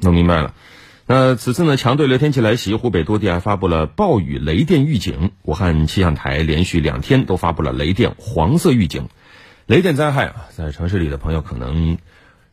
[0.00, 0.54] 弄明白了。
[1.06, 5.32] 那此次呢，强对流天气来袭，湖北多地还发布了暴雨雷电预警。
[5.42, 9.08] 武汉气象台连续两天都发布了雷电黄色预警。
[9.66, 11.96] 雷电灾害啊，在城市里的朋友可能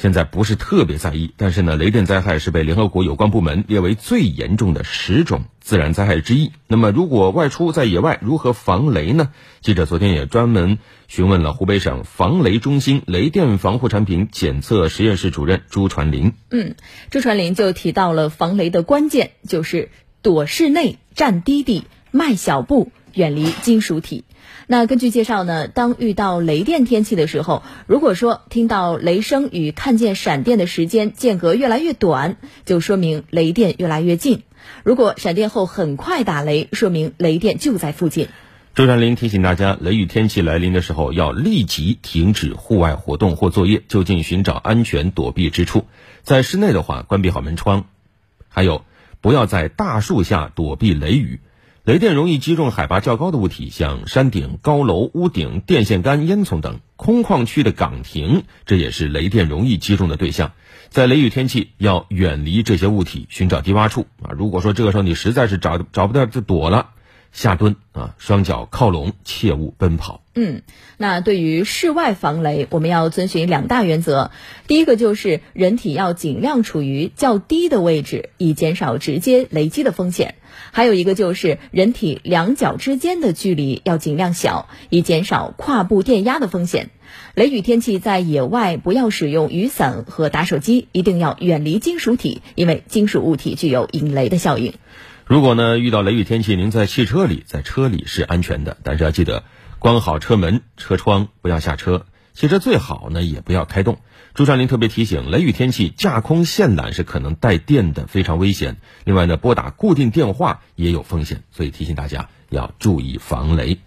[0.00, 6.52] 现在不是特别在意，但是呢，雷电灾害是被联合国有关部门列为最严重的十种自然灾害之一。
[6.66, 9.30] 那么，如果外出在野外，如何防雷呢？
[9.60, 16.32] 记者昨天也专门询问了湖北省防雷中心雷电防护产品检测实验室主任朱传林。
[16.50, 16.76] 嗯，
[17.10, 19.90] 朱传林就提到了防雷的关键，就是
[20.22, 24.24] 躲室内、站低地、迈小步、远离金属体。
[24.66, 34.42] 那根据介绍呢，当遇到雷电天气的时候，如果说听到雷声与看见闪电的时间间隔越来越短，就说明雷电越来越近；
[34.84, 38.28] 如果闪电后很快打雷，说明雷电就在附近。
[38.72, 45.86] 周传林提醒大家，雷雨天气来临的时候，要立即停止户外活动或作业，就近寻找安全躲避之处。
[46.22, 47.86] 在室内的话，关闭好门窗，
[48.48, 48.84] 还有
[49.20, 51.40] 不要在大树下躲避雷雨。
[51.90, 60.52] 雷电容易击中海拔较高的物体，像山顶、高楼、屋顶、电线杆、烟囱等空旷区的岗亭，这也是雷电容易击中的对象。
[60.90, 64.30] 在雷雨天气，要远离这些物体，寻找低洼处啊。
[64.38, 66.90] 如果说这个时候你实在是找找不到就躲了，
[67.32, 70.22] 下蹲啊，双脚靠拢，切勿奔跑。
[70.42, 70.62] 嗯，
[70.96, 74.30] 那对于室外防雷，我们要遵循两大原则。
[74.66, 80.30] 第一个就是人体要尽量处于较低的位置，以减少直接雷击的风险；
[80.72, 86.88] 还有一个就是人体两脚之间的距离要尽量小，以减少跨步电压的风险。
[87.34, 94.72] 雷雨天气在野外不要使用雨伞和打手机，一定要远离金属体，因为金属物体具有引雷的效应。
[95.30, 99.44] 如果呢遇到雷雨天气，您在汽车里，在车里是安全的，但是要记得。
[99.78, 102.04] 关好车门、车窗，不要下车。
[102.34, 104.00] 汽车最好呢，也不要开动。
[104.34, 108.78] 朱传林特别提醒，雷雨天气架空线缆是可能带电的，非常危险。
[109.04, 113.78] 另外呢，拨打固定电话也有风险，所以提醒大家要注意防雷。